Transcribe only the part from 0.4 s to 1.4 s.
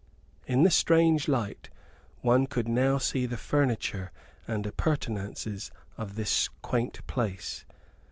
In the strange